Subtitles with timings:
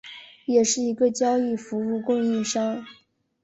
[0.45, 2.83] 也是一个交易服务供应商。